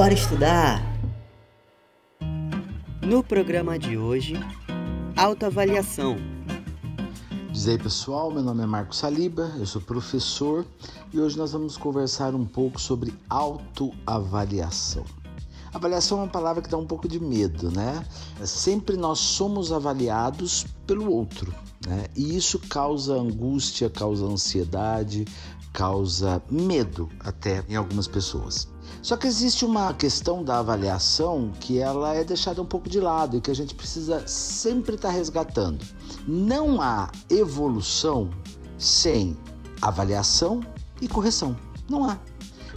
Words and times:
Bora 0.00 0.14
estudar! 0.14 0.80
No 3.02 3.22
programa 3.22 3.78
de 3.78 3.98
hoje, 3.98 4.32
autoavaliação. 5.14 6.16
Diz 7.52 7.68
aí 7.68 7.76
pessoal, 7.76 8.30
meu 8.30 8.42
nome 8.42 8.62
é 8.62 8.66
Marco 8.66 8.96
Saliba, 8.96 9.52
eu 9.58 9.66
sou 9.66 9.82
professor 9.82 10.64
e 11.12 11.20
hoje 11.20 11.36
nós 11.36 11.52
vamos 11.52 11.76
conversar 11.76 12.34
um 12.34 12.46
pouco 12.46 12.80
sobre 12.80 13.12
autoavaliação. 13.28 15.04
Avaliação 15.74 16.20
é 16.20 16.22
uma 16.22 16.28
palavra 16.28 16.62
que 16.62 16.70
dá 16.70 16.78
um 16.78 16.86
pouco 16.86 17.06
de 17.06 17.20
medo, 17.20 17.70
né? 17.70 18.02
Sempre 18.42 18.96
nós 18.96 19.18
somos 19.18 19.70
avaliados 19.70 20.64
pelo 20.86 21.12
outro, 21.12 21.54
né? 21.86 22.06
E 22.14 22.36
isso 22.36 22.58
causa 22.58 23.14
angústia, 23.14 23.88
causa 23.88 24.24
ansiedade, 24.24 25.24
causa 25.72 26.42
medo 26.50 27.08
até 27.20 27.64
em 27.68 27.76
algumas 27.76 28.06
pessoas. 28.06 28.68
Só 29.02 29.16
que 29.16 29.26
existe 29.26 29.64
uma 29.64 29.94
questão 29.94 30.44
da 30.44 30.58
avaliação 30.58 31.52
que 31.58 31.78
ela 31.78 32.14
é 32.14 32.22
deixada 32.22 32.60
um 32.60 32.66
pouco 32.66 32.88
de 32.88 33.00
lado 33.00 33.36
e 33.36 33.40
que 33.40 33.50
a 33.50 33.54
gente 33.54 33.74
precisa 33.74 34.26
sempre 34.26 34.96
estar 34.96 35.08
tá 35.08 35.14
resgatando. 35.14 35.84
Não 36.26 36.82
há 36.82 37.10
evolução 37.30 38.30
sem 38.76 39.36
avaliação 39.80 40.60
e 41.00 41.08
correção. 41.08 41.56
Não 41.88 42.04
há. 42.04 42.18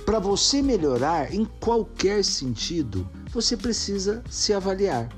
Para 0.05 0.19
você 0.19 0.61
melhorar 0.61 1.33
em 1.33 1.45
qualquer 1.45 2.23
sentido, 2.23 3.07
você 3.31 3.57
precisa 3.57 4.23
se 4.29 4.53
avaliar. 4.53 5.09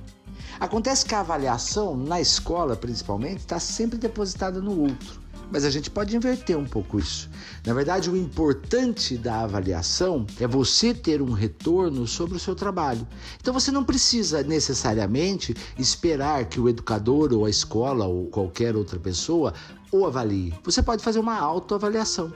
Acontece 0.60 1.06
que 1.06 1.14
a 1.14 1.20
avaliação, 1.20 1.98
na 1.98 2.22
escola 2.22 2.76
principalmente, 2.76 3.40
está 3.40 3.60
sempre 3.60 3.98
depositada 3.98 4.62
no 4.62 4.80
outro. 4.80 5.25
Mas 5.52 5.64
a 5.64 5.70
gente 5.70 5.90
pode 5.90 6.16
inverter 6.16 6.58
um 6.58 6.66
pouco 6.66 7.00
isso. 7.00 7.30
Na 7.66 7.74
verdade, 7.74 8.10
o 8.10 8.18
importante 8.18 9.18
da 9.18 9.42
avaliação 9.42 10.26
é 10.40 10.48
você 10.48 10.94
ter 10.94 11.22
um 11.22 11.32
retorno 11.32 12.08
sobre 12.08 12.36
o 12.36 12.40
seu 12.40 12.56
trabalho. 12.56 13.08
Então 13.40 13.54
você 13.54 13.72
não 13.72 13.84
precisa 13.84 14.44
necessariamente 14.44 15.56
esperar 15.78 16.46
que 16.46 16.60
o 16.60 16.70
educador 16.70 17.34
ou 17.34 17.46
a 17.46 17.50
escola 17.50 18.06
ou 18.06 18.28
qualquer 18.28 18.76
outra 18.76 19.00
pessoa 19.00 19.54
o 19.92 20.06
avalie. 20.06 20.54
Você 20.64 20.84
pode 20.84 21.04
fazer 21.04 21.20
uma 21.20 21.38
autoavaliação. 21.38 22.32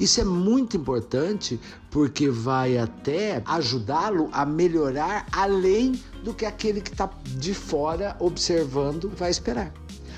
Isso 0.00 0.20
é 0.20 0.24
muito 0.24 0.76
importante 0.76 1.60
porque 1.90 2.28
vai 2.28 2.78
até 2.78 3.42
ajudá-lo 3.46 4.28
a 4.32 4.44
melhorar 4.44 5.26
além 5.30 5.92
do 6.22 6.34
que 6.34 6.44
aquele 6.44 6.80
que 6.80 6.90
está 6.90 7.10
de 7.24 7.54
fora 7.54 8.16
observando 8.18 9.10
vai 9.16 9.30
esperar. 9.30 9.72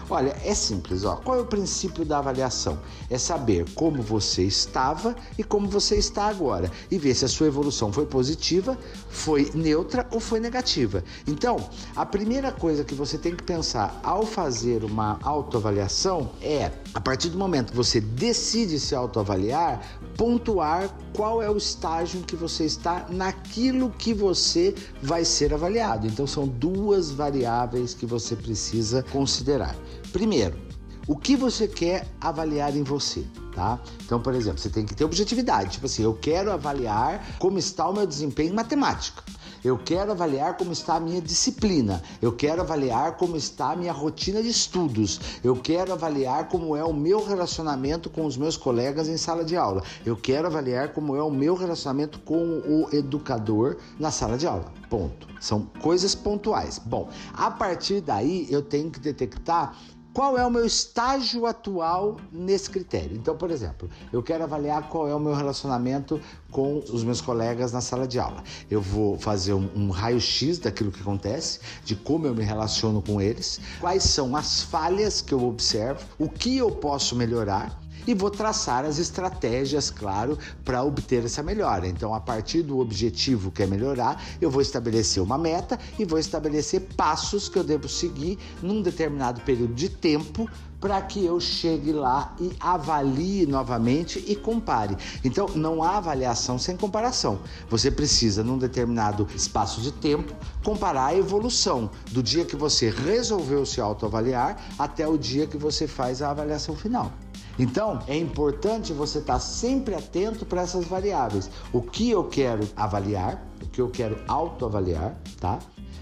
Olha, 0.08 0.36
é 0.44 0.54
simples, 0.54 1.02
ó. 1.02 1.16
Qual 1.16 1.36
é 1.36 1.40
o 1.40 1.46
princípio 1.46 2.04
da 2.04 2.18
avaliação? 2.18 2.78
É 3.10 3.18
saber 3.18 3.68
como 3.74 4.00
você 4.02 4.44
estava 4.44 5.16
e 5.36 5.42
como 5.42 5.68
você 5.68 5.96
está 5.96 6.26
agora 6.26 6.70
e 6.90 6.96
ver 6.96 7.14
se 7.14 7.24
a 7.24 7.28
sua 7.28 7.48
evolução 7.48 7.92
foi 7.92 8.06
positiva, 8.06 8.78
foi 9.08 9.50
neutra 9.52 10.06
ou 10.12 10.20
foi 10.20 10.38
negativa. 10.38 11.02
Então, 11.26 11.56
a 11.96 12.06
primeira 12.06 12.52
coisa 12.52 12.84
que 12.84 12.94
você 12.94 13.18
tem 13.18 13.34
que 13.34 13.42
pensar 13.42 13.98
ao 14.04 14.24
fazer 14.24 14.84
uma 14.84 15.18
autoavaliação 15.22 16.30
é, 16.40 16.70
a 16.94 17.00
partir 17.00 17.28
do 17.30 17.38
momento 17.38 17.72
que 17.72 17.76
você 17.76 18.00
decide 18.00 18.78
se 18.78 18.94
autoavaliar, 18.94 19.82
pontuar 20.16 20.88
qual 21.14 21.42
é 21.42 21.50
o 21.50 21.56
estágio 21.56 22.20
em 22.20 22.22
que 22.22 22.36
você 22.36 22.64
está 22.64 23.06
naquilo 23.10 23.90
que 23.90 24.14
você 24.14 24.74
vai 25.02 25.24
ser 25.24 25.52
avaliado. 25.52 26.06
Então, 26.06 26.26
são 26.26 26.46
duas 26.46 27.10
variáveis 27.10 27.94
que 27.94 28.06
você 28.06 28.34
precisa 28.34 29.02
considerar. 29.02 29.76
Primeiro, 30.12 30.58
o 31.06 31.16
que 31.16 31.36
você 31.36 31.68
quer 31.68 32.06
avaliar 32.20 32.76
em 32.76 32.82
você, 32.82 33.24
tá? 33.54 33.80
Então, 34.04 34.20
por 34.20 34.34
exemplo, 34.34 34.58
você 34.58 34.68
tem 34.68 34.84
que 34.84 34.94
ter 34.94 35.04
objetividade. 35.04 35.72
Tipo 35.72 35.86
assim, 35.86 36.02
eu 36.02 36.14
quero 36.14 36.50
avaliar 36.50 37.24
como 37.38 37.58
está 37.58 37.88
o 37.88 37.92
meu 37.92 38.06
desempenho 38.06 38.50
em 38.50 38.54
matemática. 38.54 39.22
Eu 39.66 39.76
quero 39.76 40.12
avaliar 40.12 40.56
como 40.56 40.70
está 40.70 40.94
a 40.94 41.00
minha 41.00 41.20
disciplina. 41.20 42.00
Eu 42.22 42.30
quero 42.30 42.62
avaliar 42.62 43.16
como 43.16 43.36
está 43.36 43.72
a 43.72 43.76
minha 43.76 43.92
rotina 43.92 44.40
de 44.40 44.48
estudos. 44.48 45.20
Eu 45.42 45.56
quero 45.56 45.92
avaliar 45.92 46.48
como 46.48 46.76
é 46.76 46.84
o 46.84 46.92
meu 46.92 47.26
relacionamento 47.26 48.08
com 48.08 48.24
os 48.24 48.36
meus 48.36 48.56
colegas 48.56 49.08
em 49.08 49.16
sala 49.16 49.44
de 49.44 49.56
aula. 49.56 49.82
Eu 50.04 50.16
quero 50.16 50.46
avaliar 50.46 50.92
como 50.92 51.16
é 51.16 51.22
o 51.22 51.32
meu 51.32 51.56
relacionamento 51.56 52.20
com 52.20 52.60
o 52.60 52.88
educador 52.92 53.78
na 53.98 54.12
sala 54.12 54.38
de 54.38 54.46
aula. 54.46 54.72
Ponto. 54.88 55.26
São 55.40 55.62
coisas 55.82 56.14
pontuais. 56.14 56.78
Bom, 56.78 57.08
a 57.34 57.50
partir 57.50 58.00
daí 58.00 58.46
eu 58.48 58.62
tenho 58.62 58.88
que 58.88 59.00
detectar 59.00 59.76
qual 60.16 60.38
é 60.38 60.46
o 60.46 60.50
meu 60.50 60.64
estágio 60.64 61.44
atual 61.44 62.16
nesse 62.32 62.70
critério. 62.70 63.14
Então, 63.14 63.36
por 63.36 63.50
exemplo, 63.50 63.86
eu 64.10 64.22
quero 64.22 64.44
avaliar 64.44 64.88
qual 64.88 65.06
é 65.06 65.14
o 65.14 65.20
meu 65.20 65.34
relacionamento 65.34 66.18
com 66.50 66.78
os 66.90 67.04
meus 67.04 67.20
colegas 67.20 67.70
na 67.70 67.82
sala 67.82 68.08
de 68.08 68.18
aula. 68.18 68.42
Eu 68.70 68.80
vou 68.80 69.18
fazer 69.18 69.52
um, 69.52 69.68
um 69.76 69.90
raio-x 69.90 70.58
daquilo 70.58 70.90
que 70.90 71.02
acontece, 71.02 71.60
de 71.84 71.94
como 71.94 72.26
eu 72.26 72.34
me 72.34 72.42
relaciono 72.42 73.02
com 73.02 73.20
eles, 73.20 73.60
quais 73.78 74.04
são 74.04 74.34
as 74.34 74.62
falhas 74.62 75.20
que 75.20 75.34
eu 75.34 75.44
observo, 75.46 76.02
o 76.18 76.30
que 76.30 76.56
eu 76.56 76.70
posso 76.70 77.14
melhorar 77.14 77.78
e 78.06 78.14
vou 78.14 78.30
traçar 78.30 78.84
as 78.84 78.98
estratégias, 78.98 79.90
claro, 79.90 80.38
para 80.64 80.82
obter 80.82 81.24
essa 81.24 81.42
melhora. 81.42 81.86
Então, 81.86 82.14
a 82.14 82.20
partir 82.20 82.62
do 82.62 82.78
objetivo 82.78 83.50
que 83.50 83.62
é 83.62 83.66
melhorar, 83.66 84.22
eu 84.40 84.50
vou 84.50 84.62
estabelecer 84.62 85.22
uma 85.22 85.38
meta 85.38 85.78
e 85.98 86.04
vou 86.04 86.18
estabelecer 86.18 86.80
passos 86.96 87.48
que 87.48 87.58
eu 87.58 87.64
devo 87.64 87.88
seguir 87.88 88.38
num 88.62 88.82
determinado 88.82 89.40
período 89.40 89.74
de 89.74 89.88
tempo 89.88 90.48
para 90.80 91.00
que 91.00 91.24
eu 91.24 91.40
chegue 91.40 91.92
lá 91.92 92.34
e 92.38 92.52
avalie 92.60 93.46
novamente 93.46 94.22
e 94.26 94.36
compare. 94.36 94.96
Então, 95.24 95.48
não 95.54 95.82
há 95.82 95.96
avaliação 95.96 96.58
sem 96.58 96.76
comparação. 96.76 97.40
Você 97.68 97.90
precisa, 97.90 98.44
num 98.44 98.58
determinado 98.58 99.26
espaço 99.34 99.80
de 99.80 99.90
tempo, 99.90 100.34
comparar 100.62 101.06
a 101.06 101.16
evolução 101.16 101.90
do 102.10 102.22
dia 102.22 102.44
que 102.44 102.56
você 102.56 102.90
resolveu 102.90 103.64
se 103.64 103.80
autoavaliar 103.80 104.56
até 104.78 105.08
o 105.08 105.16
dia 105.16 105.46
que 105.46 105.56
você 105.56 105.86
faz 105.86 106.20
a 106.20 106.30
avaliação 106.30 106.76
final. 106.76 107.10
Então, 107.58 108.00
é 108.06 108.16
importante 108.16 108.92
você 108.92 109.18
estar 109.18 109.38
sempre 109.38 109.94
atento 109.94 110.44
para 110.44 110.62
essas 110.62 110.84
variáveis. 110.84 111.50
O 111.72 111.80
que 111.80 112.10
eu 112.10 112.24
quero 112.24 112.68
avaliar, 112.76 113.46
o 113.62 113.66
que 113.66 113.80
eu 113.80 113.88
quero 113.88 114.18
autoavaliar, 114.28 115.18
tá? 115.40 115.58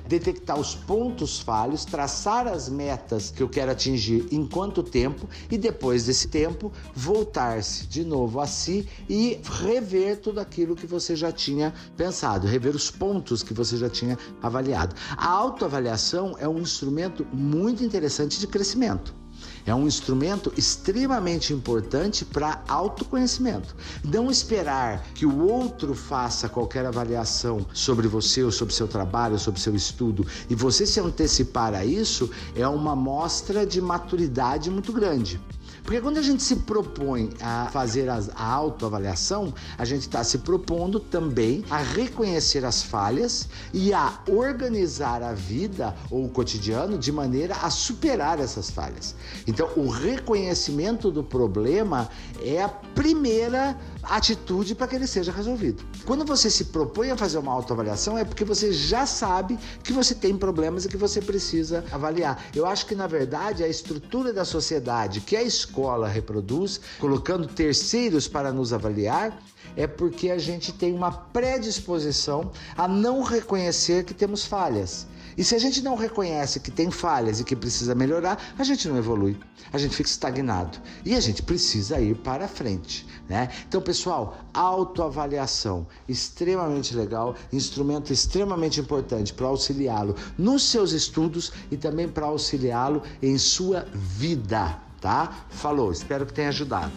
detectar 0.07 0.59
os 0.59 0.75
pontos 0.75 1.41
falhos, 1.41 1.85
traçar 1.85 2.47
as 2.47 2.69
metas 2.69 3.31
que 3.31 3.43
eu 3.43 3.49
quero 3.49 3.71
atingir 3.71 4.27
em 4.31 4.47
quanto 4.47 4.83
tempo 4.83 5.29
e 5.51 5.57
depois 5.57 6.05
desse 6.05 6.29
tempo 6.29 6.73
voltar-se 6.95 7.87
de 7.87 8.05
novo 8.05 8.41
a 8.41 8.47
si 8.47 8.89
e 9.09 9.41
rever 9.63 10.21
tudo 10.21 10.41
aquilo 10.41 10.77
que 10.77 10.87
você 10.87 11.17
já 11.17 11.33
tinha 11.33 11.73
pensado, 11.97 12.47
rever 12.47 12.75
os 12.75 12.91
pontos 12.91 13.43
que 13.43 13.55
você 13.55 13.77
já 13.77 13.89
tinha 13.89 14.19
avaliado. 14.43 14.95
A 15.17 15.29
autoavaliação 15.29 16.37
é 16.39 16.49
um 16.49 16.59
instrumento 16.59 17.27
muito 17.33 17.83
interessante 17.83 18.39
de 18.39 18.47
crescimento. 18.47 19.24
É 19.67 19.75
um 19.75 19.87
instrumento 19.87 20.53
extremamente 20.57 21.53
importante 21.53 22.25
para 22.25 22.63
autoconhecimento. 22.69 23.75
Não 24.05 24.31
esperar 24.31 25.05
que 25.15 25.25
o 25.25 25.47
outro 25.47 25.95
faça 25.95 26.49
qualquer 26.49 26.85
avaliação 26.87 27.67
sobre 27.73 28.07
você, 28.07 28.43
ou 28.43 28.53
sobre 28.53 28.75
seu 28.75 28.87
trabalho, 28.87 29.35
ou 29.35 29.39
sobre 29.39 29.61
seu 29.61 29.75
estudo, 29.75 30.27
e 30.49 30.55
você 30.55 30.87
se 30.87 31.01
antecipar 31.01 31.75
a 31.75 31.85
isso 31.85 32.31
é 32.55 32.67
uma 32.67 32.95
mostra 32.95 33.67
de 33.67 33.81
maturidade 33.81 34.71
muito 34.71 34.93
grande. 34.93 35.41
Porque 35.85 36.01
quando 36.01 36.17
a 36.17 36.23
gente 36.23 36.43
se 36.43 36.57
propõe 36.57 37.29
a 37.43 37.69
fazer 37.71 38.09
a 38.09 38.43
autoavaliação, 38.43 39.53
a 39.77 39.85
gente 39.85 40.01
está 40.01 40.25
se 40.25 40.39
propondo 40.39 40.99
também 40.99 41.63
a 41.69 41.77
reconhecer 41.77 42.65
as 42.65 42.83
falhas 42.83 43.51
e 43.71 43.93
a 43.93 44.19
organizar 44.27 45.23
a 45.23 45.35
vida 45.35 45.95
ou 46.11 46.25
o 46.25 46.29
cotidiano 46.31 46.97
de 46.97 47.13
maneira 47.13 47.55
a 47.57 47.69
superar 47.69 48.41
essas 48.41 48.71
falhas. 48.71 49.15
Então, 49.47 49.69
o 49.77 49.91
reconhecimento 49.91 51.11
do 51.11 51.23
problema 51.23 52.09
é 52.43 52.63
a 52.63 52.69
primeira 52.69 53.79
atitude 54.03 54.75
para 54.75 54.87
que 54.87 54.97
ele 54.97 55.07
seja 55.07 55.33
resolvido. 55.33 55.85
Quando 56.07 56.25
você 56.25 56.49
se 56.49 56.67
propõe 56.67 57.11
a 57.11 57.17
fazer 57.17 57.37
uma 57.37 57.53
autoavaliação, 57.53 58.17
é 58.17 58.25
porque 58.25 58.45
você 58.45 58.73
já 58.73 59.05
sabe 59.05 59.59
que 59.83 59.93
você 59.93 60.15
tem 60.15 60.37
problemas 60.37 60.87
e 60.87 60.89
que 60.89 60.97
você 60.97 61.21
precisa 61.21 61.85
avaliar. 61.93 62.43
Eu 62.55 62.65
acho 62.67 62.87
que, 62.87 62.95
na 62.95 63.07
verdade, 63.07 63.63
a 63.63 63.69
estrutura 63.69 64.33
da 64.33 64.47
sociedade 64.47 65.21
que 65.21 65.37
a 65.37 65.43
escola 65.43 65.74
reproduz, 66.09 66.81
colocando 67.01 67.47
terceiros 67.47 68.29
para 68.29 68.53
nos 68.53 68.73
avaliar, 68.73 69.41
é 69.77 69.87
porque 69.87 70.31
a 70.31 70.39
gente 70.39 70.73
tem 70.73 70.95
uma 70.95 71.11
predisposição 71.11 72.51
a 72.77 72.87
não 72.87 73.23
reconhecer 73.23 74.05
que 74.05 74.15
temos 74.15 74.45
falhas. 74.45 75.07
E 75.37 75.43
se 75.43 75.55
a 75.55 75.59
gente 75.59 75.83
não 75.83 75.97
reconhece 75.97 76.61
que 76.61 76.71
tem 76.71 76.91
falhas 76.91 77.41
e 77.41 77.45
que 77.45 77.57
precisa 77.57 77.95
melhorar, 77.95 78.55
a 78.57 78.63
gente 78.63 78.89
não 78.89 78.97
evolui, 78.97 79.37
a 79.73 79.79
gente 79.79 79.97
fica 79.97 80.09
estagnado 80.09 80.79
e 81.05 81.15
a 81.15 81.21
gente 81.21 81.43
precisa 81.43 82.01
ir 82.01 82.17
para 82.19 82.47
frente, 82.47 83.05
né? 83.29 83.49
Então, 83.67 83.81
pessoal, 83.81 84.39
autoavaliação, 84.53 85.87
extremamente 86.09 86.95
legal, 86.95 87.35
instrumento 87.53 88.13
extremamente 88.13 88.81
importante 88.81 89.35
para 89.35 89.49
auxiliá-lo 89.49 90.15
nos 90.39 90.63
seus 90.63 90.93
estudos 90.93 91.53
e 91.71 91.77
também 91.77 92.09
para 92.09 92.27
auxiliá-lo 92.27 93.03
em 93.21 93.37
sua 93.37 93.87
vida, 93.93 94.81
tá? 95.05 95.31
Falou, 95.51 95.93
espero 95.93 96.25
que 96.25 96.33
tenha 96.33 96.49
ajudado. 96.49 96.91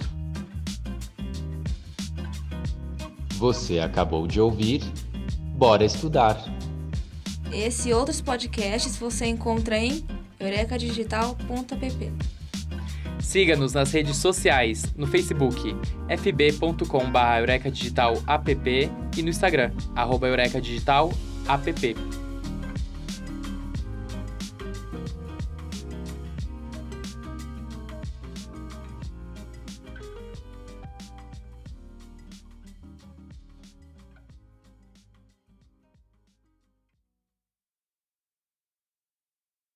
Você 3.38 3.80
acabou 3.80 4.26
de 4.26 4.40
ouvir 4.40 4.82
Bora 5.58 5.84
estudar! 5.84 6.38
Esse 7.52 7.90
e 7.90 7.94
outros 7.94 8.22
podcasts 8.22 8.96
você 8.96 9.26
encontra 9.26 9.76
em 9.78 10.06
eurecadigital.app. 10.40 12.14
Siga-nos 13.20 13.74
nas 13.74 13.92
redes 13.92 14.18
sociais, 14.18 14.94
no 14.96 15.08
Facebook, 15.08 15.76
fb.com.br 16.08 17.40
eurecadigital 17.40 18.22
app 18.28 18.92
e 19.18 19.22
no 19.24 19.30
Instagram, 19.30 19.72
arroba 19.96 20.28
eurecadigital 20.28 21.12
app. 21.50 22.27